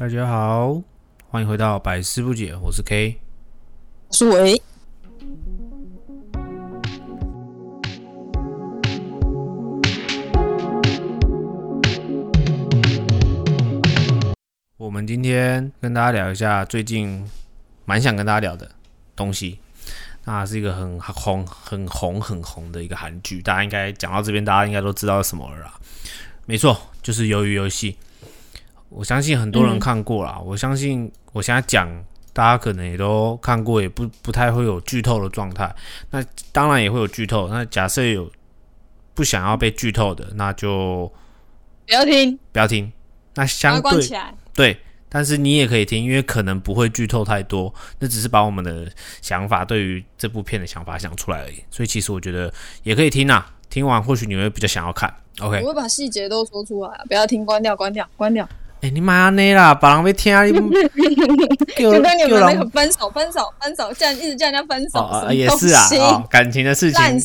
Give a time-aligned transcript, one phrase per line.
[0.00, 0.80] 大家好，
[1.28, 3.20] 欢迎回到百思不解，我是 K。
[4.08, 4.62] 我是维，
[14.78, 17.22] 我们今天跟大家聊一下最近
[17.84, 18.70] 蛮想跟大家聊的
[19.14, 19.58] 东西。
[20.24, 25.74] 那是一个很红、很红、很红的一个韩剧，大家应该讲到这边，大家应该都知道什么了啦。
[26.46, 27.98] 没错，就是鱿鱼游戏。
[28.90, 31.88] 我相信很多人看过啦，我相信我现在讲，
[32.32, 35.72] 大家可能也都看过，也不不太会有剧透的状态。
[36.10, 36.22] 那
[36.52, 37.48] 当然也会有剧透。
[37.48, 38.30] 那假设有
[39.14, 41.10] 不想要被剧透的，那就
[41.86, 42.92] 不要听，不要听。
[43.34, 44.08] 那相对。
[44.52, 44.76] 对，
[45.08, 48.90] 但是你也可以听，因为可能不会剧透太多，那只是把我们的
[49.22, 51.62] 想法对于这部片的想法想出来而已。
[51.70, 55.14] 所以其实我觉得也可以听啊，听完或许你会比较想要看。
[55.38, 58.46] OK，我会把细节都说出来，不要听，关掉，关掉，关掉。
[58.82, 60.52] 哎、你妈呢啦，把人被听啊，你
[61.76, 67.20] 就跟你们那个分手、分手、分手，这样一直叫人家分手，啊也是啊，么东西哦，感情的事情。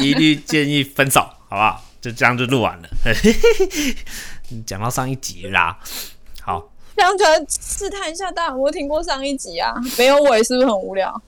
[0.00, 1.82] 一律建议分手，好不好？
[2.00, 2.88] 就这样就录完了。
[4.48, 5.76] 你 讲到上一集啦，
[6.42, 9.74] 好，这样可能试探一下，大家有没有听过上一集啊？
[9.98, 11.20] 没有我，是不是很无聊？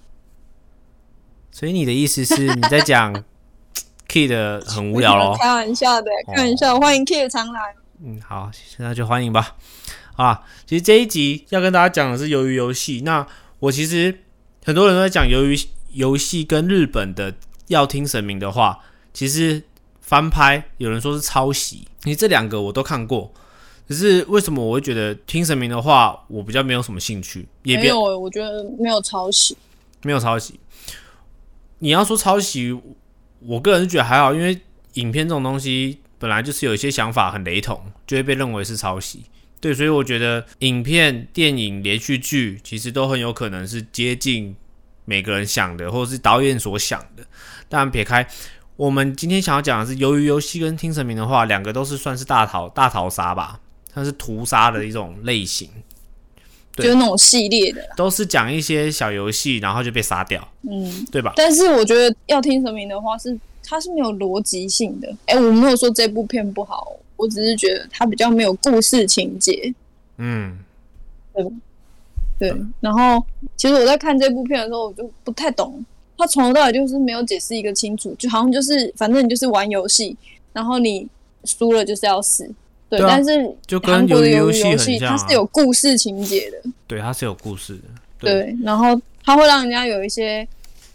[1.51, 3.13] 所以你的意思是你在讲
[4.09, 5.37] Kid 很无聊咯？
[5.39, 6.79] 开玩笑的，开玩笑。
[6.79, 7.75] 欢迎 Kid 常来。
[8.05, 9.57] 嗯，好，现在就欢迎吧。
[10.17, 13.03] 啊，其实这一集要跟大家讲的是鱿鱼游戏。
[13.03, 13.25] 那
[13.61, 14.19] 我其实
[14.65, 15.57] 很多人都在讲鱿鱼
[15.93, 17.33] 游戏跟日本的
[17.69, 18.81] 要听神明的话，
[19.15, 19.63] 其实
[20.01, 21.87] 翻拍有人说是抄袭。
[22.01, 23.33] 其实这两个我都看过，
[23.89, 29.57] 只是为什么我会觉得听神明的话，我比较没有什么兴趣，也没有，我觉得没有抄袭。
[30.03, 30.59] 没有抄袭。
[31.79, 32.77] 你要说抄袭，
[33.39, 34.61] 我个人是觉得还好，因为
[34.95, 39.25] 影片这种东西本来就是有一些想法很雷同，就会被认为是抄袭。
[39.61, 44.55] 对，所以我觉得影片、电影、连续剧其实都很有可能是接近
[45.05, 47.25] 每个人想的，或者是导演所想的。
[47.69, 48.25] 当然，撇开
[48.77, 53.59] 我们今天想要讲的是，由于游戏跟听神明的话，两个都是算是大逃大逃杀吧，
[53.93, 55.69] 它是屠杀的一种类型，
[56.77, 61.05] 对就是那种系列的，都是讲一些小游戏，然后就被杀掉，嗯。
[61.11, 61.33] 对吧？
[61.35, 65.09] 但是我觉得要听神明的话是，它是没有逻辑性的。
[65.27, 69.73] 哎、我没有说这部片不好，我只是觉得它比较没有故事情节。
[70.19, 70.59] 嗯，
[71.33, 71.45] 对
[72.39, 73.25] 对，然后
[73.57, 75.85] 其实我在看这部片的时候，我就不太懂，
[76.19, 80.17] 它从头到尾就是没有解释一个清楚，就好像就是反正你就是玩游戏，
[80.53, 81.09] 然后你
[81.45, 82.51] 输了就是要死。
[82.89, 84.63] 对，但是就跟韩国的游戏、
[84.99, 86.71] 啊，它是有故事情节的。
[86.87, 87.83] 对，它是有故事的，
[88.19, 90.47] 对对，然后它会让人家有一些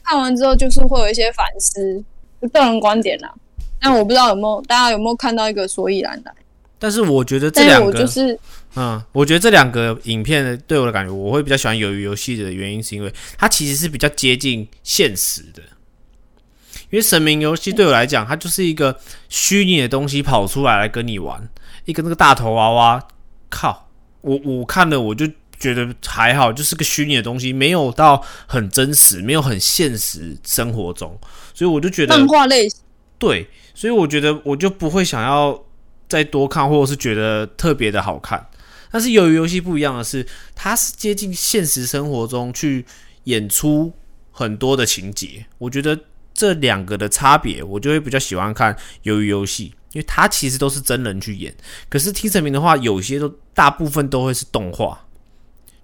[0.03, 2.03] 看完之后就是会有一些反思，就
[2.41, 3.33] 个人观点啦。
[3.79, 6.33] 但我不知道有没有大家有没有看到一个所以然来，
[6.79, 8.37] 但是我觉得这两个，我就是
[8.75, 15.61] 嗯，我觉得这两个影片的对我的感觉，我会比较喜欢鱿鱼游戏的原因，是因为它其实是比较接近现实的。
[16.89, 18.97] 因为神明游戏对我来讲，它就是一个
[19.29, 21.47] 虚拟的东西跑出来来跟你玩，
[21.85, 23.07] 一个那个大头娃娃，
[23.49, 23.89] 靠，
[24.21, 25.27] 我我看了我就
[25.59, 31.19] 觉得还好，就是个虚拟的东西，没有到很真实，没有很现实生活中，
[31.53, 32.79] 所以我就觉得漫画类型，
[33.17, 35.63] 对，所以我觉得我就不会想要
[36.07, 38.47] 再多看，或者是觉得特别的好看。
[38.89, 40.25] 但是由于游戏不一样的是，
[40.55, 42.85] 它是接近现实生活中去
[43.25, 43.91] 演出
[44.31, 45.45] 很多的情节。
[45.57, 45.99] 我觉得
[46.33, 51.53] 这两个的差别，我就会比较喜欢看鱿鱼游戏，因为它其实都是真人去演。
[51.89, 55.05] 可是听神明的话，有些都大部分都会是动画，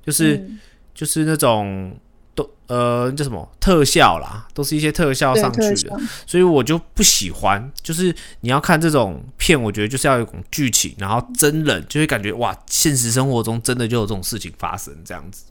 [0.06, 0.60] 就是、嗯
[0.94, 1.92] 就是那种
[2.36, 6.00] 都呃叫什么特效啦，都是一些特效对上去的。
[6.28, 7.72] 所以我就不喜欢。
[7.82, 15.46] 就是你要看这种片，我觉得就是要有一种剧情，然后真人就会感觉哇，现实生活中真的就有这种事情发生这样子。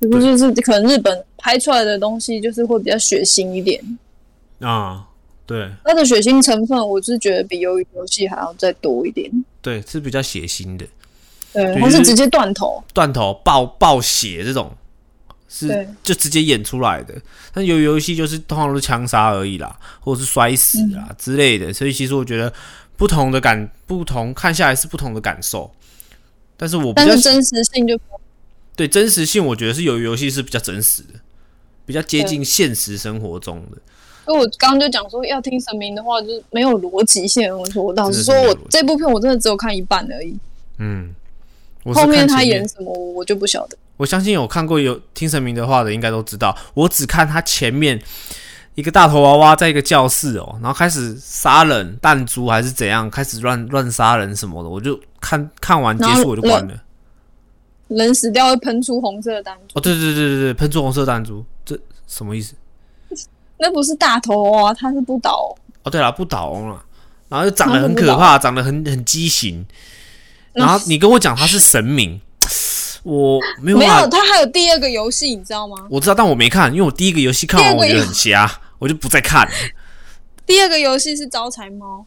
[0.00, 3.98] 只不过就是可能日本拍出来的东西就是会比较血腥一点，
[4.58, 5.06] 啊，
[5.46, 9.30] 对它的血腥成分我是觉得比鱿鱼游戏还要再多一点，
[9.62, 10.84] 对，是比较血腥的，
[11.52, 14.70] 对，或是直接断头，断头爆爆血这种。
[15.54, 17.14] 是就直接演出来的，
[17.52, 22.50] 但有游戏就是通常都是枪杀而已啦，或者是摔死啊之类的，所以其实我觉得
[22.96, 25.70] 不同的感不同看下来是不同的感受，
[26.56, 28.00] 但是我比较但是真实性就
[28.74, 31.20] 对真实性，我觉得是有游戏是比较真实的，
[31.84, 33.76] 比较接近现实生活中的。
[34.24, 37.54] 所以我刚刚就讲说，要听神明的话，就是没有逻辑性。
[37.54, 40.34] 我说，我老实说，我这部片我真的只有看一半而已，
[40.78, 41.14] 嗯，
[41.84, 43.76] 后面他演什么我我就不晓得。
[43.96, 46.56] 我相信有看过有听神明的话的，应该都知道。
[46.74, 48.00] 我只看他前面
[48.74, 56.74] 一个大头娃娃在一个教室哦，然后开始杀人、弹珠还是怎样，开始乱乱杀人什么的，我就看看完结束我就关了。
[57.88, 59.78] 人死掉会喷出红色的弹珠。
[59.78, 62.54] 哦，对对对对对，喷出红色弹珠，这什么意思？
[63.58, 65.54] 那不是大头啊，他是不倒。
[65.82, 66.82] 哦，对了，不倒翁了，
[67.28, 69.64] 然后就长得很可怕，长得很很畸形。
[70.52, 72.20] 然后你跟我讲他是神明，
[73.02, 75.76] 我没有没有，他还有第二个游戏，你知道吗？
[75.90, 79.48] 我知道，但我没看，因为我第一个游戏看完我觉得很瞎，我就不再看。
[80.44, 82.04] 第二个游戏是招财猫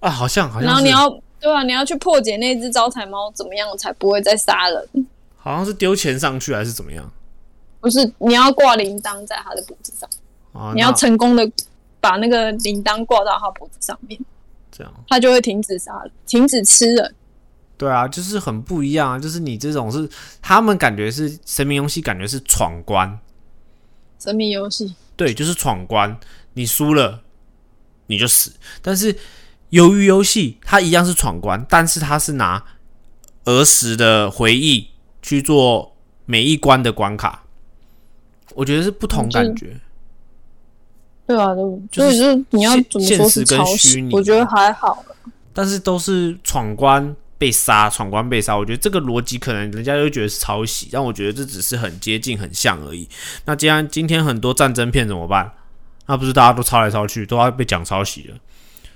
[0.00, 0.66] 啊，好像好像。
[0.66, 1.08] 然后你要
[1.40, 4.88] 对啊，你要去破解那只招财猫，怎么样才不会再杀人？
[5.36, 7.10] 好像是丢钱上去还是怎么样？
[7.80, 10.08] 不是，你要挂铃铛在他的脖子上，
[10.52, 11.48] 啊你要成功的
[12.00, 14.18] 把那个铃铛挂到他脖子上面，
[14.72, 17.14] 这样他就会停止杀人，停止吃人。
[17.78, 19.18] 对啊，就是很不一样啊！
[19.18, 20.10] 就是你这种是
[20.42, 23.18] 他们感觉是神明游戏，感觉是闯关。
[24.18, 26.18] 神明游戏对，就是闯关，
[26.54, 27.22] 你输了
[28.08, 28.52] 你就死。
[28.82, 29.14] 但是
[29.70, 32.64] 鱿鱼游戏它一样是闯关，但是它是拿
[33.44, 34.88] 儿时的回忆
[35.22, 35.94] 去做
[36.26, 37.44] 每一关的关卡，
[38.54, 39.80] 我觉得是不同感觉。
[41.28, 44.08] 对啊，所以就是你要怎么说是抄袭？
[44.10, 45.04] 我觉得还好。
[45.52, 47.14] 但是都是闯关。
[47.38, 53.08] 被杀，闯关被杀，我觉得这个逻辑可能人家就觉得是抄袭，但我觉得这只是很接近、很像而已。
[53.44, 55.52] 那既然今天很多战争片怎么办？
[56.06, 58.34] 那不是大家都抄来抄去，都要被讲抄袭了？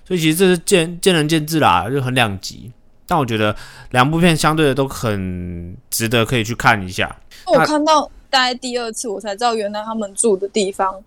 [0.05, 2.73] 所以其实这是见见仁见智啦，就很两极。
[3.07, 3.55] 但我觉得
[3.91, 7.15] 两部片相对的都很值得可以去看一下。
[7.47, 10.99] 我看到大概第二次，我才知道原来他们住的地方，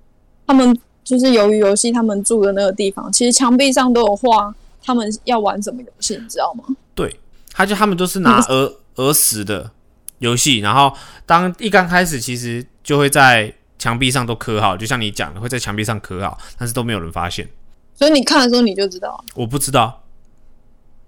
[0.45, 4.53] 他们就是由于游戏他们住的那个地方，其实墙壁上都有画
[4.83, 6.63] 他们要玩什么游戏，你知道吗？
[6.93, 7.19] 对。
[7.57, 9.71] 他就他们都是拿儿儿时的
[10.17, 10.93] 游戏，然后
[11.25, 17.47] 当一刚开始，其实就会在墙壁上都刻好，就像你讲的，会在墙壁上刻好，但是都没有人发现。
[17.93, 19.23] 所以你看的时候你就知道。
[19.35, 20.03] 我不知道，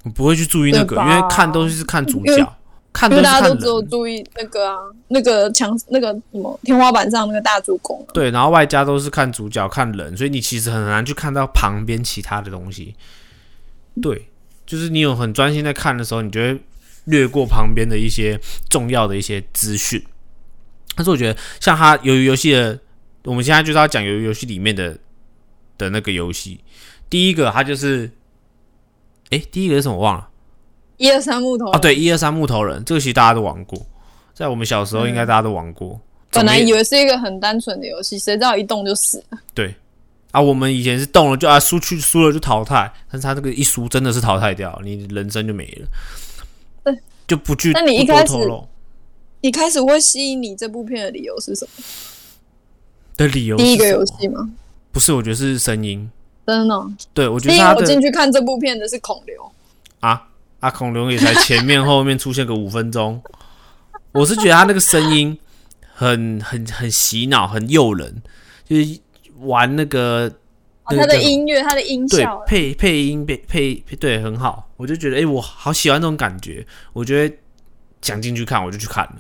[0.04, 2.58] 我不会去注意那个，因为看东西是看主角，
[2.94, 4.78] 看因为大家都只有注意那个啊，
[5.10, 8.08] 那个墙那个什么天花板上那个大助攻。
[8.14, 12.96] 对，然后外加都是看主角看人，所以你其实很难去看到旁边其他的东西。
[14.02, 14.30] 对。
[14.68, 16.62] 就是你有很专心在看的时候，你就会
[17.06, 20.06] 略过旁边的一些重要的一些资讯。
[20.96, 22.78] 但是我觉得，像他鱿鱼游戏的，
[23.24, 24.98] 我们现在就是要讲鱿鱼游戏里面的
[25.78, 26.60] 的那个游戏。
[27.10, 28.12] 第一个，它就是，
[29.30, 29.96] 哎，第一个是什么？
[29.96, 30.30] 我忘了。
[30.98, 33.80] 一二三木头啊，对，一二三木头人，这个其实大家都玩过，
[34.34, 35.98] 在我们小时候应该大家都玩过。
[36.32, 39.40] 本来以为是一个很单纯的游戏，谁知道一动就死了。
[39.54, 39.74] 对。
[40.32, 45.88] 啊，我们以前是动了就啊输去输了就淘汰，但是他这个一输真的是淘汰掉，你人生就没了。
[46.84, 47.72] 对，就不去。
[47.72, 48.34] 那你一开始，
[49.42, 51.84] 你开始会吸引你这部片的理由是什么？
[53.16, 53.56] 的理由？
[53.56, 54.50] 第一个游戏吗？
[54.92, 56.10] 不是，我觉得是声音。
[56.46, 56.88] 真的？
[57.14, 59.52] 对，我觉得我进去看这部片的是孔刘。
[60.02, 60.28] 啊
[60.60, 60.70] 啊！
[60.70, 63.22] 孔刘也才前面后面出现个五分钟，
[64.12, 65.38] 我是觉得他那个声音
[65.94, 68.22] 很很很洗脑，很诱人，
[68.68, 69.00] 就是。
[69.40, 70.32] 玩那个，
[70.86, 73.38] 他的音乐，他的音效，配配音配
[73.86, 77.36] 配对很好，我就觉得哎，我好喜欢这种感觉，我觉得
[78.02, 79.18] 想进去看，我就去看了。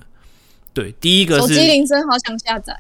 [0.74, 2.78] 对，第一个是手机铃声，好想下载。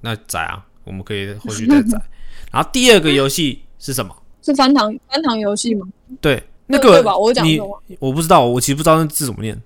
[0.00, 2.00] 那载啊，我们可以后续再载。
[2.52, 4.14] 然后第二个游戏是什么？
[4.42, 5.86] 是翻糖翻糖游戏吗？
[6.20, 7.60] 对，那个吧，我讲你
[7.98, 9.60] 我不知道，我其实不知道那字怎么念，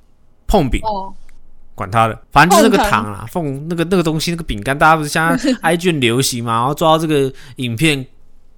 [0.46, 0.80] 碰饼。
[1.82, 6.52] 管他的，反正就是那个糖啊，凤那个那个东西，那个饼干，大家不是现在 i 卷流行嘛？
[6.52, 8.06] 然后抓到这个影片，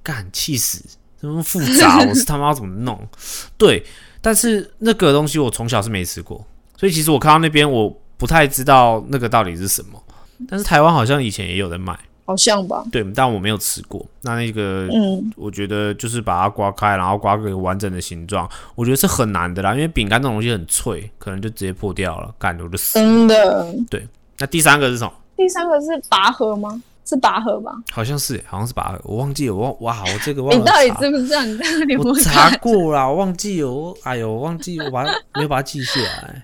[0.03, 0.85] 干气死，
[1.21, 3.09] 这么复杂， 我是他妈怎么弄？
[3.57, 3.83] 对，
[4.21, 6.45] 但是那个东西我从小是没吃过，
[6.77, 7.89] 所以其实我看到那边我
[8.19, 10.03] 不太知道那个到底是什么，
[10.47, 11.99] 但是台湾好像以前也有人卖。
[12.25, 14.05] 好像吧，对，但我没有吃过。
[14.23, 19.75] 那那个，嗯，我觉得就是把它刮开，然后刮个完整的形状，我觉得是很难的啦。
[19.75, 22.95] 因为饼干这种东西很脆，可能就直接破掉了，干我就死。
[22.99, 23.75] 真的？
[23.91, 24.07] 对。
[24.39, 25.13] 那第三个是什么？
[25.37, 26.83] 第三个是拔河吗？
[27.07, 27.71] 是拔河吧？
[27.93, 29.01] 好像是，好像是拔河。
[29.05, 30.59] 我忘记了，我哇，我这个忘了。
[30.59, 31.45] 你到底知不知道？
[31.45, 33.95] 你到底我查过了，我忘记了。
[34.05, 35.05] 哎呦，忘记我把
[35.35, 36.43] 没有把它记下来。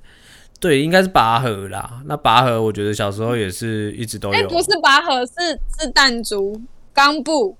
[0.60, 2.02] 对，应该是拔河啦。
[2.04, 4.34] 那拔河，我觉得小时候也是一直都有。
[4.34, 6.60] 哎，不是拔河，是是弹珠
[6.92, 7.56] 钢布，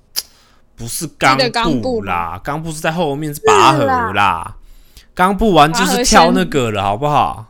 [0.77, 2.39] 不是钢布啦。
[2.45, 4.57] 钢布是在后面，是拔河啦。
[5.15, 7.47] 钢布完就是跳那个了，好不好？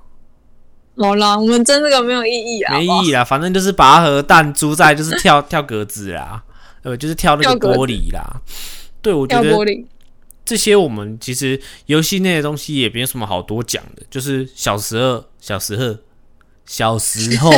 [0.97, 3.25] 好啦，我们争这个没有意义啊，没意义啦。
[3.25, 6.43] 反正就是拔河弹珠在，就是跳跳格子啦，
[6.83, 8.41] 呃，就是跳那个玻璃啦。
[9.03, 9.51] 对，我觉得。
[10.51, 15.97] 这些我们其实游戏内的东西也没有什么好多讲的，就是小时候、小时候、
[16.67, 17.53] 小时候、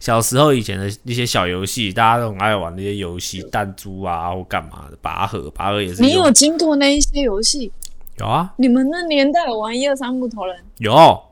[0.00, 6.02] 小时候以前的一些小游戏，大家都很爱玩那些游戏，弹珠啊或干嘛的，拔河，拔河也是。
[6.02, 7.70] 你有经过那一些游戏？
[8.16, 8.52] 有啊。
[8.56, 10.56] 你们那年代有玩一二三木头人？
[10.78, 11.22] 有。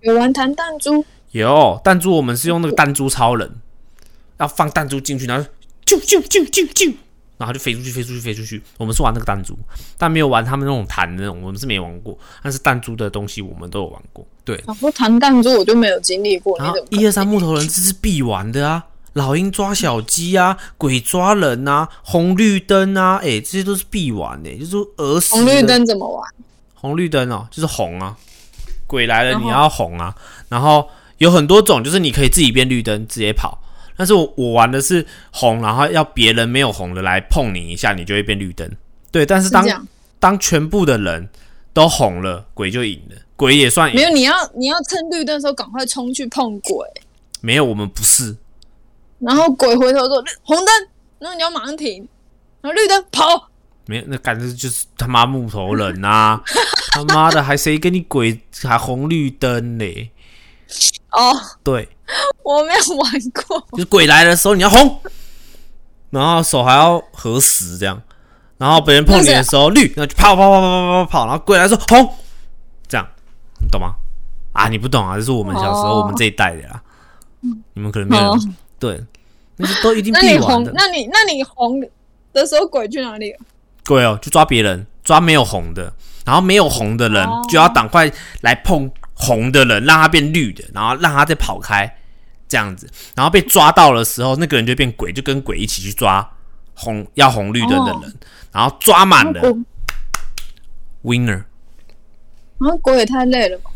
[0.00, 3.48] 有玩弹弹珠，有弹珠，我们是用那个弹珠超人，
[4.40, 5.48] 要放弹珠进去，然后
[5.86, 6.94] 啾啾啾啾啾，
[7.38, 8.62] 然后就飞出去，飞出去，飞出去。
[8.76, 9.56] 我们是玩那个弹珠，
[9.96, 12.18] 但没有玩他们那种弹的那种，我们是没玩过。
[12.42, 14.26] 但是弹珠的东西我们都有玩过。
[14.44, 16.58] 对，然后弹弹珠我就没有经历过。
[16.58, 25.34] 然后一二三木头人这是必玩的啊，老鹰抓小鸡啊，鬼抓人啊，红绿灯啊，哎，这些都是必玩的，就是儿时。
[25.34, 26.28] 红绿灯怎么玩？
[26.74, 28.16] 红绿灯哦，就是红啊。
[28.86, 30.16] 鬼来了，你要红啊！
[30.48, 33.60] 然后有很多种，就是你可以自己变绿灯直接跑。
[33.98, 38.70] 但是我我玩的是红，然后要别人没有红的来碰你一下，你就会变绿灯。
[39.10, 39.86] 对，但是当
[40.20, 41.28] 当全部的人
[41.72, 43.16] 都红了，鬼就赢了。
[43.34, 46.76] 鬼也算没有，你要你要趁绿灯的时候赶快冲去碰鬼。
[47.40, 48.36] 没有，我们不是。
[49.18, 50.66] 然后鬼回头说红灯，
[51.18, 52.06] 然后你要马上停，
[52.60, 53.48] 然后绿灯跑。
[53.86, 56.40] 没有，那感觉就是他妈木头人呐！
[56.92, 60.10] 他妈的，还谁跟你鬼还红绿灯嘞？
[61.10, 61.88] 哦，对，
[62.42, 63.12] 我没有玩
[63.46, 63.66] 过。
[63.72, 65.00] 就是鬼来的时候你要红，
[66.10, 68.00] 然后手还要合十这样，
[68.56, 72.14] 然后别人碰你的时候绿，那就跑跑跑跑跑跑跑，然后鬼来说红，
[72.88, 73.06] 这样
[73.60, 73.94] 你懂吗？
[74.52, 76.82] 啊，你不懂啊，这是我们小时候我们这一代的啦，
[77.74, 78.36] 你们可能没有。
[78.78, 79.00] 对，
[79.56, 80.72] 那是都一定必玩的。
[80.74, 81.80] 那你那你红
[82.32, 83.34] 的时候鬼去哪里
[83.86, 84.04] 鬼？
[84.04, 85.92] 哦，就抓别人，抓没有红的，
[86.24, 88.10] 然后没有红的人就要赶快
[88.40, 91.97] 来碰红的人，让他变绿的，然后让他再跑开，
[92.48, 96.28] 这样子，然后被抓到的时候，那个人就变鬼，就跟鬼一起去抓
[96.74, 98.14] 红要红绿灯的人，
[98.52, 99.42] 然后抓满了
[101.04, 101.44] ，winner。
[102.58, 103.70] 啊，鬼也太累了吧？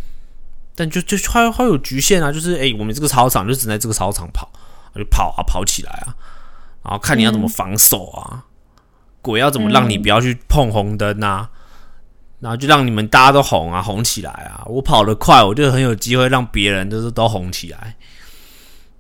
[0.75, 4.51] 但就就会会有局限啊，就是哎，我们这个操场就只在这个操场跑，
[4.97, 6.17] 就跑啊跑起来啊，
[6.83, 8.47] 然后看你要怎么防守啊。
[9.21, 11.49] 鬼要怎么让你不要去碰红灯啊？
[12.41, 14.65] 然后就让你们大家都红啊，红起来啊！
[14.67, 17.97] 我跑得快，我就很有机会让别人就是都红起来。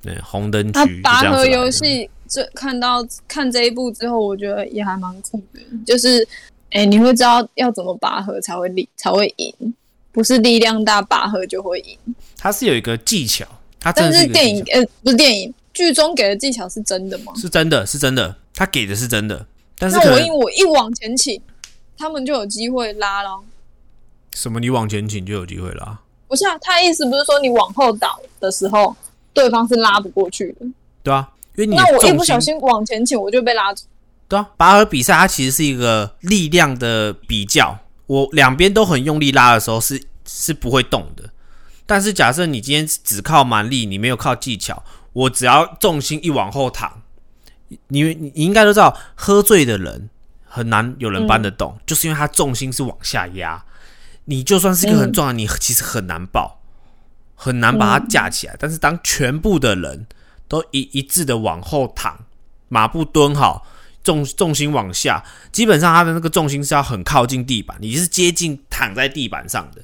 [0.03, 1.01] 对，红灯区。
[1.03, 5.61] 拔河游戏这看到看这一部之后，我觉得也还蛮酷的。
[5.87, 6.27] 就是，
[6.71, 9.75] 哎，你会知道要怎么拔河才会力才会赢，
[10.11, 11.97] 不是力量大拔河就会赢。
[12.37, 13.47] 它是有一个技巧，
[13.79, 17.33] 它但是电影呃不是电影剧中给的技巧是真的吗？
[17.37, 19.47] 是真的是真的，他给的是真的。
[19.79, 21.41] 但是我因我一往前倾，
[21.97, 23.41] 他们就有机会拉了。
[24.35, 24.59] 什么？
[24.59, 26.01] 你往前倾就有机会拉？
[26.27, 28.97] 不是啊，他的意思不是说你往后倒的时候，
[29.33, 30.67] 对方是拉不过去的。
[31.03, 33.85] 对啊，因为你那我一不小心往前倾，我就被拉走。
[34.29, 41.31] 对啊，拔河比赛它其实是一个力量的比较，我两边都很用力拉的时候是是不会动的。
[41.85, 47.03] 但是假设你今天只靠蛮力，你没有靠技巧，我只要重心一往后躺。
[47.89, 50.09] 你你你应该都知道，喝醉的人
[50.45, 53.63] 很难有人搬得动，就是因为他重心是往下压。
[54.27, 56.62] 你就算是一个很重的，你其实很难抱，
[57.43, 58.55] 很难把它架起来。
[58.57, 60.07] 但是当全部的人
[60.47, 62.17] 都一一致的往后躺，
[62.69, 63.67] 马步蹲好，
[64.05, 69.83] 重重心往下，基本上他的那个重心是要很靠近地板，你是接近躺在地板上的，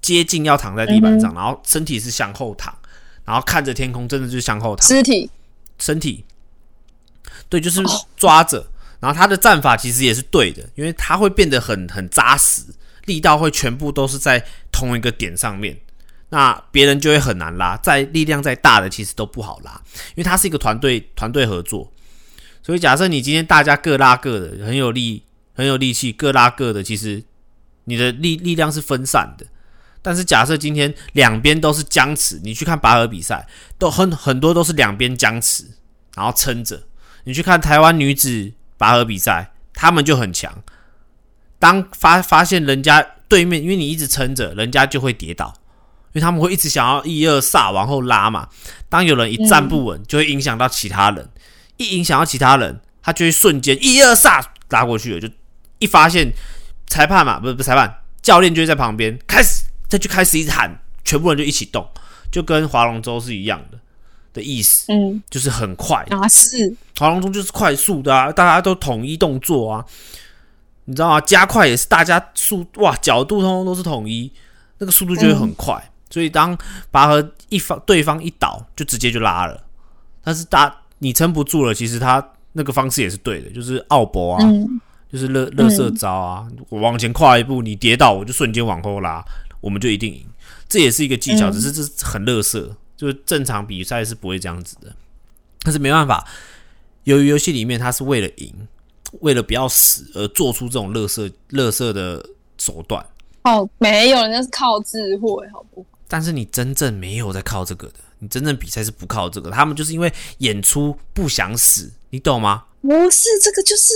[0.00, 2.72] 接近要躺在地板上，然后身体是向后躺，
[3.24, 5.28] 然后看着天空，真的就是向后躺，尸体，
[5.78, 6.24] 身体。
[7.48, 7.82] 对，就是
[8.16, 8.64] 抓着，
[9.00, 12.62] 然后他的战法其实也是对的，因为他会变得很很扎实，
[13.06, 15.76] 力道会全部都是在同一个点上面，
[16.30, 21.92] 那别人就会很难拉，再力量再大的其实都不好拉，因为它是一个团队团队合作，
[22.62, 27.22] 所以假设你今天大家各拉各的，很有力很有力气，各拉各的，其实
[27.84, 29.44] 你的力力量是分散的，
[30.00, 33.46] 但是假设今天两边都是僵持，你去看拔河比赛，
[33.76, 35.64] 都很很多都是两边僵持，
[36.14, 36.80] 然后撑着。
[37.24, 40.62] 你去看台湾女子拔河比赛，他们就很强。
[41.58, 45.52] 当发发现人家对面，因为你一直撑着，人家就会跌倒，
[46.12, 48.48] 因为他们会一直想要一二煞往后拉嘛。
[48.88, 51.28] 当有人一站不稳，就会影响到其他人。
[51.76, 55.20] 一影响到其他人，他就会瞬间一二煞拉过去了。
[55.20, 55.28] 就
[55.78, 56.32] 一发现
[56.86, 60.70] 裁判嘛，不是不是裁判，教练就会在旁边开始，他就开始一直喊，
[61.04, 61.88] 全部人就一起动，
[62.30, 63.78] 就跟划龙舟是一样的。
[64.32, 69.84] 的意思，嗯，就是很快啊，是划龙舟就是快速的啊，大家都统一动作啊，
[70.84, 71.20] 你知道吗？
[71.22, 74.32] 加快也是大家速哇，角度通通都是统一，
[74.78, 75.89] 那个速度就会很快。
[76.10, 76.56] 所以当
[76.90, 79.64] 拔河一方对方一倒，就直接就拉了。
[80.22, 84.44] 但是打你撑不住了，其实他那个方式也是对的，就是奥博啊，
[85.10, 89.24] 就是乐乐色招啊，我往前跨一步，你跌倒我就瞬间往后拉，
[89.60, 90.26] 我们就一定赢。
[90.68, 92.76] 这也是一个技巧，只是这很乐色。
[92.96, 94.94] 就是正常比赛是不会这样子的，
[95.62, 96.22] 但是没办法，
[97.04, 98.54] 由于游戏里面他是为了赢，
[99.20, 102.22] 为了不要死而做出这种乐色乐色的
[102.58, 103.02] 手段。
[103.44, 105.82] 哦，没有，人家是靠智慧，好不？
[106.12, 109.48] 但是你真正没有在靠这个的，你真正比赛是不靠这个。
[109.48, 112.64] 他们就是因为演出不想死，你懂吗？
[112.82, 113.94] 不是这个，就是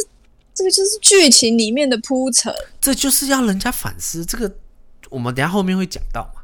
[0.54, 2.54] 这个就是剧情里面的铺陈。
[2.80, 4.24] 这就是要人家反思。
[4.24, 4.54] 这个
[5.10, 6.42] 我们等下后面会讲到嘛。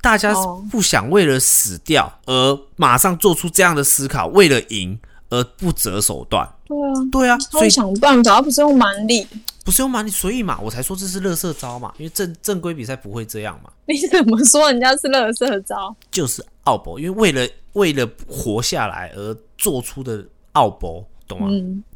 [0.00, 0.32] 大家
[0.70, 6.48] 不想为了死掉而马上做出这样的思考，为了赢而不择手段。
[6.66, 9.26] 对啊，对啊，所以想办法，而不是用蛮力。
[9.68, 11.92] 不是用蛮力，所以嘛，我才说这是乐色招嘛。
[11.98, 13.70] 因为正正规比赛不会这样嘛。
[13.84, 15.94] 你怎么说人家是乐色招？
[16.10, 21.48] 就是奥博，因为为了为了活下来而做出的奥博，懂吗？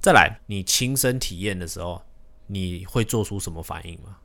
[0.03, 2.03] 再来，你亲身体验的时候，
[2.47, 4.19] 你会做出什么反应吗？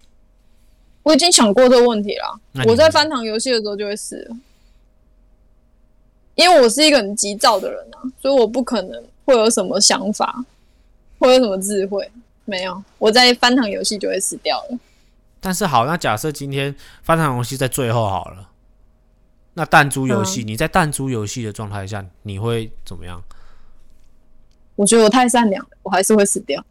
[1.04, 2.38] 我已经想过这个问题了。
[2.68, 4.30] 我在翻糖游戏的时候就会死，
[6.36, 10.44] 因为我是一个很急躁的人啊，所以我不可能会有什么想法，
[11.18, 12.12] 会有什么智慧，
[12.48, 12.84] 没有。
[12.98, 14.80] 我在翻糖游戏就会死掉了。
[15.40, 18.50] 但是好，那假设今天翻糖游戏在最后好了，
[19.54, 23.22] 那弹珠游戏，你在弹珠游戏的状态下，你会怎么样？
[24.76, 26.64] 我觉得我太善良了，我还是会死掉。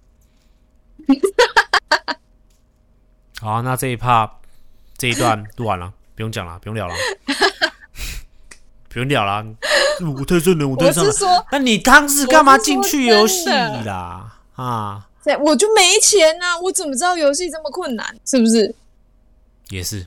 [3.41, 4.39] 好，那这一趴
[4.97, 6.95] 这一段录完了，不用讲了，不用聊了，
[8.89, 9.45] 不用聊了。
[10.01, 11.13] 我太顺了，我太上了。
[11.53, 14.39] 那你当时干嘛进去游戏啦？
[14.55, 15.09] 啊？
[15.27, 18.17] 对，我就没钱呐，我怎么知道游戏这么困难？
[18.25, 18.73] 是不是？
[19.71, 20.07] 也是。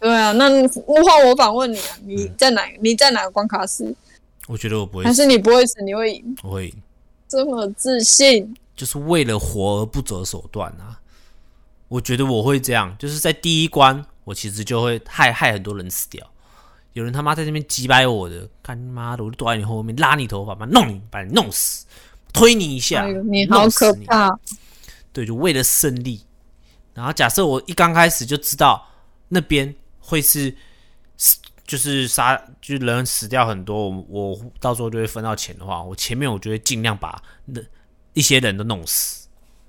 [0.00, 2.66] 对啊，那换我反问你啊，你在哪？
[2.80, 3.94] 你在哪个关卡死？
[4.48, 5.04] 我觉得我不会。
[5.04, 6.36] 还是你不会死，你会赢？
[6.42, 6.74] 我会赢。
[7.28, 11.00] 这么自信，就是为了活而不择手段啊！
[11.86, 16.28] 我觉得我会这样，就是在第一关，我其实就会害害很多人死掉。
[16.94, 21.86] 有人他妈在那边击败我的，干妈的，我就躲在你后面拉你头发，把弄你，把你弄死，
[22.36, 24.38] 推你一下，你好可怕。
[25.12, 26.22] 对，就为了胜利。
[26.92, 28.86] 然后假设我一刚开始就知道
[29.28, 30.54] 那边会是
[31.16, 37.60] 死，就是杀，就是人死掉很多，我我到时候就会分到钱的话，我前面我就会尽量把那
[38.12, 39.26] 一些人都弄死。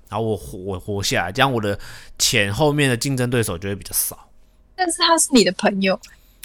[0.08, 1.78] 然后我活我活下来，这样我的
[2.18, 4.28] 钱后面的竞争对手就会比较少。
[4.74, 5.98] 但是他是你的朋友，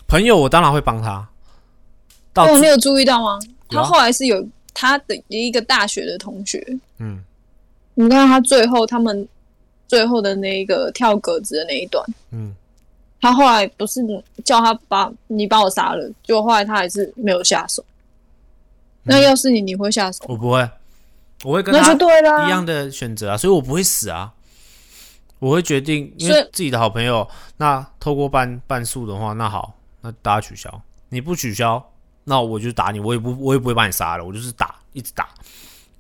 [0.08, 1.28] 朋友我当然会帮他。
[2.36, 3.40] 我没有注意到吗？
[3.70, 6.66] 他后来是有他的一个大学的同学。
[6.98, 7.24] 嗯，
[7.94, 9.28] 你看他最后他们
[9.88, 12.06] 最后的那一个跳格子的那一段。
[12.32, 12.54] 嗯，
[13.22, 14.02] 他后来不是
[14.44, 17.84] 叫他把你把我杀了，就后来他还是没有下手。
[19.04, 20.24] 那要是你，你会下手？
[20.28, 20.70] 我不会。
[21.44, 24.34] 我会跟他就对啦一样的选择啊，所以我不会死啊。
[25.40, 30.82] 我会决定，因为自己的好朋友，那透过半半数的话，那好，那大家取消。
[31.10, 31.86] 你不取消，
[32.24, 35.30] 那我就打你，我也不，我也不会把你杀了，我就是打，一直打，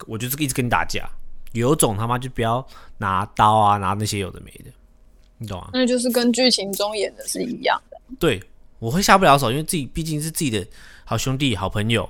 [0.07, 1.09] 我就是一直跟你打架。
[1.51, 2.65] 有种他妈就不要
[2.97, 4.71] 拿刀啊，拿那些有的没的，
[5.37, 5.69] 你懂吗？
[5.73, 7.97] 那就是跟剧情中演的是一样的。
[8.19, 8.41] 对，
[8.79, 10.65] 我会下不了手，因为自己毕竟是自己的
[11.05, 12.09] 好兄弟、好朋友，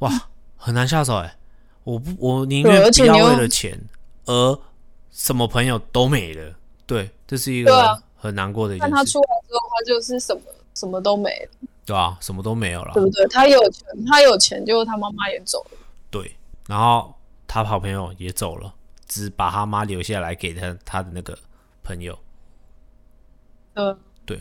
[0.00, 0.10] 哇，
[0.56, 1.36] 很难下手哎。
[1.84, 3.80] 我不，我宁愿不要为了钱
[4.26, 4.60] 而
[5.10, 6.52] 什么朋友都没了。
[6.84, 8.92] 对，这是一个很难过的一件事。
[8.92, 10.42] 但他出来之后，他就是什么
[10.74, 11.68] 什么都没了。
[11.90, 13.26] 对啊，什么都没有了，对不对？
[13.26, 15.78] 他有钱，他有钱，结果他妈妈也走了。
[16.10, 16.36] 对，
[16.68, 17.14] 然后
[17.46, 18.72] 他好朋友也走了，
[19.08, 21.36] 只把他妈留下来给他他的那个
[21.82, 22.18] 朋友。
[23.74, 24.40] 嗯，对。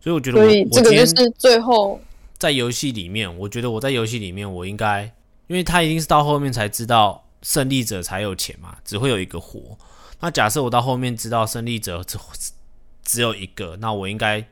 [0.00, 2.00] 所以我觉得，所以这个就是最后
[2.38, 5.12] 在游戏里面，我觉得我在游戏里面，我应该。
[5.48, 9.76] 因为他一定是到后面才知道胜利者才有钱嘛，只会有一个活。
[10.20, 12.16] 那假设我到后面知道胜利者只
[13.02, 14.42] 只有一个，那我应该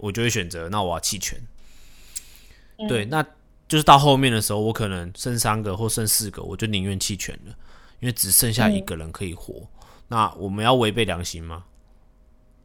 [0.00, 1.40] 我就会选择，那我要弃权。
[2.88, 3.22] 对，那
[3.66, 7.54] 就是到后面的时候，我可能剩三个或剩四个，我就宁愿弃权了，
[8.00, 9.68] 因为只剩下一个人可以活。
[10.08, 11.64] 那我们要违背良心吗？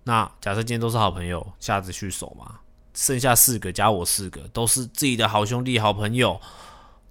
[0.03, 2.59] 那假设今天都是好朋友，下次去守嘛，
[2.93, 6.39] 剩下四个加我四个，都是自己的好兄弟、好朋友，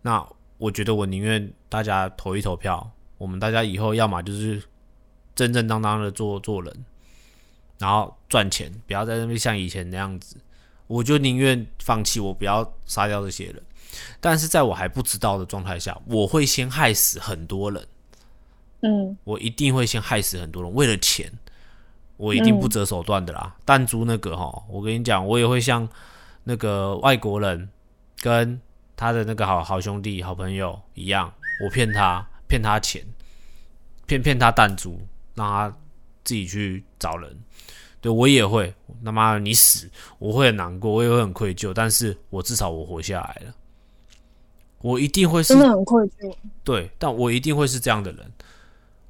[0.02, 0.26] 那。
[0.58, 4.62] 我觉得我宁愿大家投一投票，我们大家以后要么就是
[5.34, 6.84] 正正当当的做做人，
[7.82, 10.36] 然后赚钱，不要在那边像以前那样子。
[10.86, 13.60] 我就宁愿放弃，我不要杀掉这些人。
[14.20, 17.86] 但是在我还不知道的状态下，我会先害死很多人。
[18.82, 21.28] 嗯，我一定会先害死很多人，为了钱，
[22.16, 23.56] 我一定不择手段的啦。
[23.64, 25.88] 弹珠那个哈，我跟你讲，我也会像
[26.44, 27.68] 那个外国人
[28.20, 28.60] 跟。
[28.94, 31.32] 他的那个好好兄弟、好朋友一样，
[31.64, 33.02] 我骗他，骗他钱，
[34.06, 35.00] 骗骗他弹珠，
[35.34, 35.76] 让他
[36.24, 37.36] 自己去找人。
[38.00, 43.54] 对我也会，他妈的你死，我会很难过，我也会很愧疚，但是我至少我活下来了。
[44.80, 46.34] 我一定会是真的很愧疚。
[46.64, 48.32] 对，但我一定会是这样的人，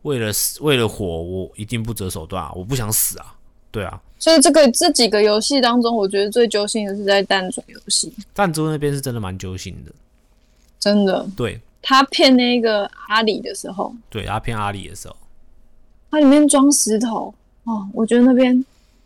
[0.03, 2.53] 为了死，为了活，我一定不择手段啊！
[2.55, 3.35] 我不想死啊！
[3.71, 9.93] 对啊，所以这个这几个游戏当中，我觉得最揪心的是在弹珠游戏，弹珠那边是真的蛮揪心的。
[10.79, 11.27] 真的。
[11.35, 15.17] 对他骗那个阿里的时候，对，他骗阿里的时候，
[16.13, 18.65] 它里面装石头哦，我觉得那边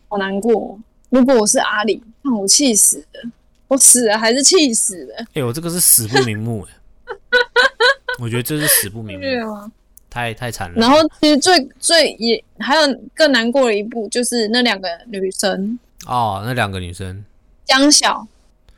[0.09, 0.79] 好难过哦。
[1.09, 3.31] 如果我是阿里，那我气死了，
[3.69, 7.15] 我死了还是气死了，哎、我这个是死不瞑目哎、
[8.19, 9.71] 我觉得这是死不瞑目？
[10.09, 10.75] 太太惨了。
[10.75, 17.23] 然后其实最最也还有更难过的一步，就是那两个女生哦，那两个女生
[17.63, 18.27] 江晓，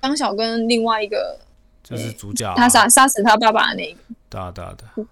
[0.03, 1.35] 江晓跟另外一个
[1.83, 3.97] 就是主角、啊，他杀杀死他爸爸的那个，
[4.29, 5.07] 对啊对啊对啊。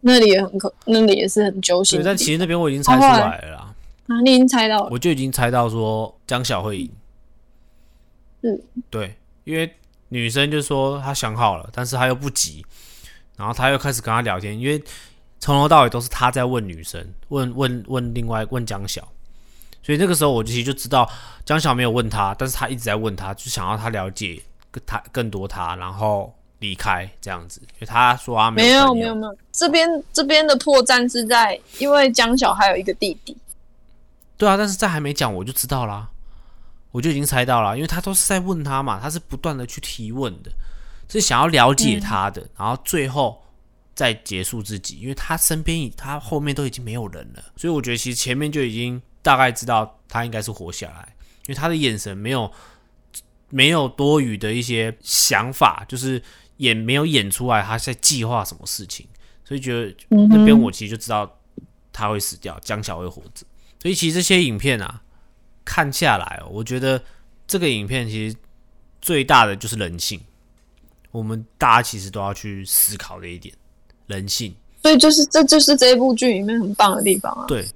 [0.00, 2.10] 那里也很可，那里也是很揪心对，的。
[2.10, 3.74] 但其实那边我已经猜出来了啦，
[4.08, 6.90] 啊，你已经猜到了，我就已经猜到说江晓会赢。
[8.42, 8.58] 嗯，
[8.88, 9.70] 对，因为
[10.08, 12.64] 女生就说她想好了，但是她又不急，
[13.36, 14.82] 然后她又开始跟她聊天，因为
[15.38, 19.06] 从头到尾都是她在问女生，问问问另外问江晓，
[19.82, 21.06] 所以那个时候我其实就知道
[21.44, 33.36] 江晓没有问她，但是她一直在问她，就想要她了解更他更多他，然后离开这样子，因为他说他没有没有没有，这边这边的破绽是在，因为江小还有一个弟弟，
[34.36, 36.08] 对啊，但是在还没讲我就知道啦，
[36.92, 40.50] 我就已经猜到了，因为他都是在问他嘛，他是不断的去提问的，
[41.08, 43.42] 是想要了解他的，然后最后
[43.94, 51.14] 再结束自己，因为他身边已他后面都已经没有人了，所以我觉得其实前面就已经大概知道他应该是活下来，
[51.46, 52.50] 因为他的眼神没有
[53.48, 56.22] 没有多余的一些想法，就是
[56.60, 59.06] 也没有演出来他在计划什么事情，
[59.42, 61.38] 所以觉得嗯那边我其实就知道
[61.90, 63.46] 他会死掉，江小会活着。
[63.80, 65.00] 所以其实这些影片啊，
[65.64, 67.02] 看下来、哦，我觉得
[67.46, 68.36] 这个影片其实
[69.00, 70.20] 最大的就是人性，
[71.12, 73.54] 我们大家其实都要去思考的一点，
[74.06, 74.54] 人性。
[74.82, 77.46] 所以就是这就是这一部剧里面很棒的地方啊。
[77.46, 77.66] 对，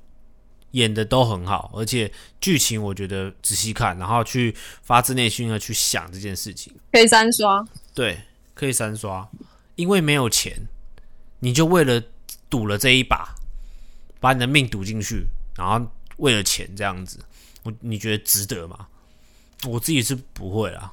[0.72, 8.20] 演的都很好，而且剧情我觉得仔细看，然后去发自内心的去想这件事情，可以三刷，对，
[8.54, 9.28] 可以三刷，
[9.74, 10.66] 因为没有钱，
[11.40, 12.02] 你就为了
[12.48, 13.34] 赌了这一把，
[14.20, 15.84] 把你的命赌进去，然后
[16.16, 17.18] 为了钱这样子，
[17.64, 18.86] 我你觉得值得吗？
[19.66, 20.92] 我自己是不会啦，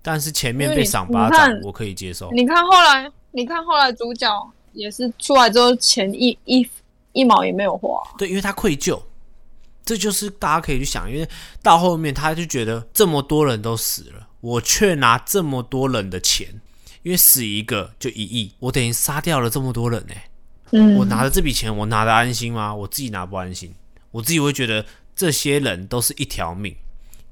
[0.00, 2.30] 但是前面被赏巴掌，我可以接受。
[2.30, 6.68] 你看后来，你看后来主角也是出来之后钱一一
[7.12, 9.02] 一毛也没有花，对，因为他愧疚，
[9.84, 11.28] 这就是大家可以去想，因为
[11.62, 16.60] 到后面他就觉得这么多人都死了，我却拿这么多人的钱，
[17.02, 20.14] 因为死一个就一亿，我等于杀掉了这么多人呢、
[20.70, 22.74] 嗯，我拿了这笔钱，我拿的安心吗？
[22.74, 23.74] 我自己拿不安心，
[24.10, 24.84] 我自己会觉得
[25.14, 26.76] 这些人都是一条命，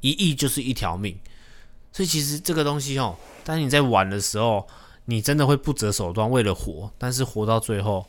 [0.01, 1.19] 一亿就是一条命，
[1.93, 4.67] 所以其实这个东西哦，当你在玩的时候，
[5.05, 8.07] 你真的会不择手段为了活，但是活到最后，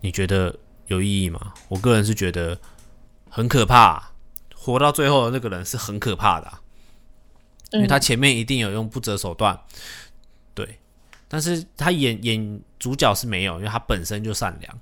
[0.00, 1.52] 你觉得有意义吗？
[1.68, 2.58] 我个人是觉得
[3.28, 4.12] 很可怕啊、
[4.54, 6.60] 活到最后的那个人是很可怕的啊、
[7.72, 9.58] 因为他前面一定有用不择手段，
[10.54, 10.78] 对，
[11.28, 14.80] 但是他演演主角是没有，因为他本身就善良，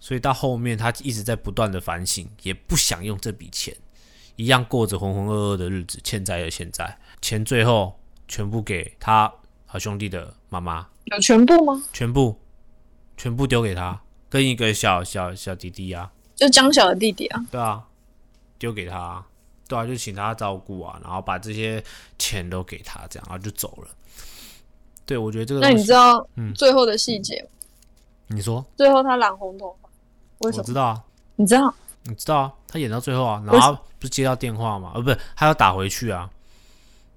[0.00, 3.76] 所以到后面他一直在不断的反省，也不想用这笔钱，
[4.36, 9.30] 一样过着浑浑噩噩的日子，欠债的欠债，钱最后全部给他
[9.66, 11.82] 好兄弟的妈妈，有全部吗？
[11.92, 12.40] 全部
[13.16, 14.00] 全部丢给他，
[14.30, 17.86] 跟一个小小小弟弟啊，就江小的弟弟啊，对啊，
[18.58, 19.24] 丢给他，
[19.68, 21.84] 对啊，就请他照顾啊，然后把这些
[22.18, 23.88] 钱都给他，这样，然后就走了。
[25.12, 27.48] 对，我觉得这个那，你知道嗯最后的细节吗？
[28.28, 29.88] 你说，最后他染红头发，
[30.38, 30.62] 为什么？
[30.62, 31.04] 我知道啊，
[31.36, 31.74] 你知道？
[32.04, 34.92] 你知道啊，他演到最后啊，然后不是接到电话吗？
[34.94, 36.30] 呃，不是，他要打回去啊，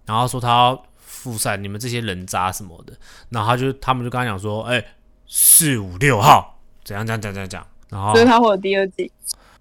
[0.05, 2.93] 然后说他要复赛你们这些人渣什么的，
[3.29, 4.85] 然后他就他们就跟他讲说，哎、
[5.25, 9.09] 四五六号怎样怎样怎样怎样怎样，然后所以他会有第二季。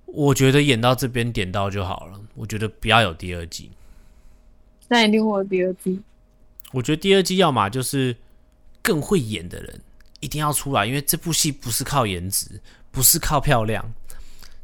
[0.07, 3.71] 我觉得演到这边点到就好了，我觉得不要有第二季。
[4.89, 6.03] 那一定会有第二季。
[6.73, 8.17] 我觉得第二季要么就是
[8.85, 9.81] 更会演的人
[10.21, 13.83] 一定要出来，因为这部戏不是靠颜值，不是靠漂亮，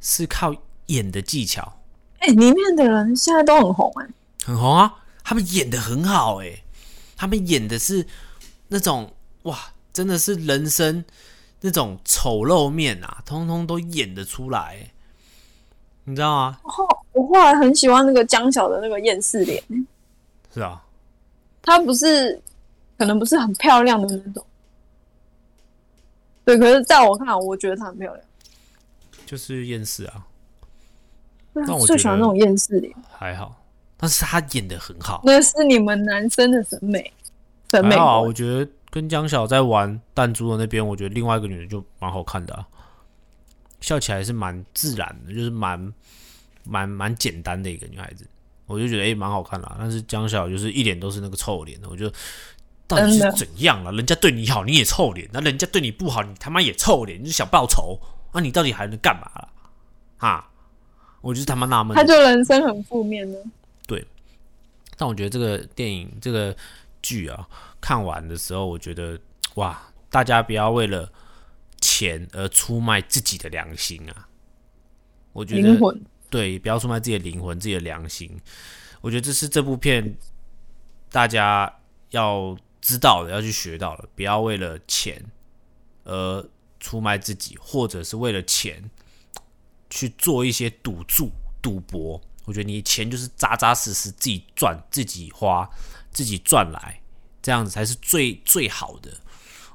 [0.01, 0.55] 是靠
[0.87, 1.81] 演的技巧，
[2.19, 4.07] 哎、里面的人现在都很红哎、
[4.45, 4.95] 很红啊！
[5.25, 6.63] 他们演的很好诶、
[7.17, 8.07] 他们演的是
[8.69, 9.11] 那种
[9.45, 9.59] 哇，
[9.93, 11.03] 真的是人生
[11.61, 14.91] 那种丑陋面啊，通通都演得出来、欸，
[16.05, 16.61] 你知道吗？
[16.63, 19.63] 后我后来很喜欢那个江晓的那个厌世脸，
[20.53, 20.83] 是啊，
[21.63, 22.41] 他不是
[23.01, 24.45] 可能不是很漂亮的那种，
[26.45, 28.27] 对，可是在我看来，我觉得她很漂亮。
[29.25, 30.27] 就是厌世啊，
[31.55, 33.65] 那我觉得最喜欢那种厌世脸，还好，
[33.97, 35.23] 但是她演的很好。
[35.25, 37.11] 那是你们男生的审美
[37.71, 42.69] 审美还好啊，我觉得跟江晓在玩弹珠的那边，我觉得另外一个女的就蛮好看的、啊，
[43.81, 45.91] 笑起来是蛮自然的，就是蛮
[46.65, 48.27] 蛮蛮简单的一个女孩子，
[48.67, 49.77] 我就觉得哎蛮好看啦。
[49.79, 52.13] 但是江小就是一脸都是那个臭脸的，我就
[52.90, 53.92] 到底是怎样了？
[53.92, 57.96] 人家对你好你也臭脸，那人家对你不好你他妈也臭脸，你就想报仇，
[58.35, 59.48] 那你到底还能干嘛了？
[60.18, 60.50] 哈，
[61.20, 61.94] 我就是他妈纳闷。
[61.94, 63.38] 他就人生很负面呢。
[63.87, 64.05] 对，
[64.96, 66.55] 但我觉得这个电影这个
[67.00, 67.48] 剧啊，
[67.81, 69.18] 看完的时候，我觉得
[69.55, 71.11] 哇，大家不要为了
[71.81, 74.26] 钱而出卖自己的良心啊！
[75.33, 78.37] 我觉得灵魂对，不要出卖自己的灵魂、自己的良心。
[79.00, 80.14] 我觉得这是这部片
[81.11, 81.72] 大家
[82.11, 84.09] 要知道的，要去学到了。
[84.14, 85.25] 不要为了钱
[86.05, 88.90] 而出卖自己，或者是为了钱
[89.90, 91.31] 去做一些赌注、
[91.62, 92.21] 赌博。
[92.47, 95.69] 我觉得你钱就是扎扎实实自己赚、自己花、
[96.11, 97.01] 自己赚来，
[97.43, 99.11] 这样子才是最最好的。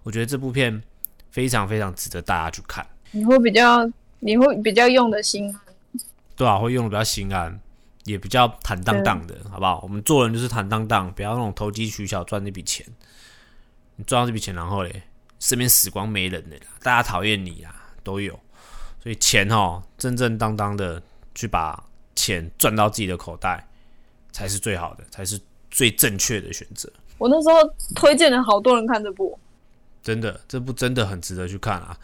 [0.03, 0.83] 我觉得这部片
[1.31, 2.85] 非常非常值得大家去看。
[3.11, 3.89] 你会比较，
[4.19, 5.61] 你会比较用的心安。
[6.35, 7.59] 对啊，会用的比较心安，
[8.05, 9.81] 也比较坦荡荡的，好不好？
[9.83, 12.85] 我们做人就是坦荡荡，不要那种投机取巧赚那笔钱。
[13.97, 15.03] 你赚到这笔钱，然后嘞，
[15.39, 18.39] 身边死光没人的，大家讨厌你啊，都有。
[19.01, 21.01] 所以钱哦，正正当当的
[21.33, 21.83] 去把
[22.15, 23.67] 钱赚到自己的口袋，
[24.31, 25.39] 才是最好的，才是
[25.69, 26.91] 最正确的选择。
[27.17, 27.57] 我那时候
[27.95, 29.39] 推荐了好多人看这部，
[30.03, 31.97] 真的，这部真的很值得去看啊。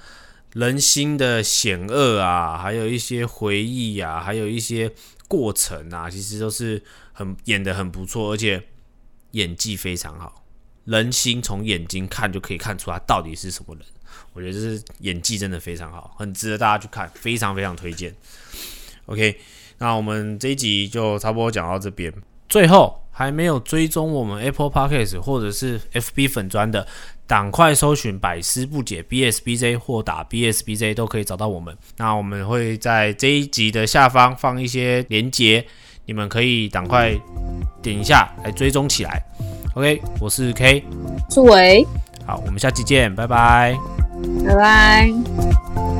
[0.53, 4.91] 人心的险恶啊，还有一些回忆啊，还有一些
[5.31, 8.61] 过程啊，其实都是很演的很不错，而且
[9.31, 10.43] 演技非常好。
[10.83, 13.85] 人心从眼睛看就可以看出他到底是什么人，
[14.33, 18.13] 我觉得这是演技真的非常好，很值得大家去看，非常非常推荐。
[19.05, 19.39] OK，
[19.77, 22.13] 那我们这一集就差不多讲到这边。
[22.49, 26.87] 最后，还没有追踪我们 Apple Podcast 或者是 FB 粉砖的。
[27.27, 31.73] 赶快搜寻百思不解 BSBJ 或打 BSBJ 都可以找到我们。
[31.95, 35.65] 那我们会在这一集的下方放一些连接，
[36.05, 37.17] 你们可以赶快
[37.81, 39.23] 点一下来追踪起来。
[39.75, 40.83] OK，我是 K，
[41.29, 41.87] 是伟，
[42.27, 43.77] 好，我们下期见，拜拜，
[44.45, 45.90] 拜拜。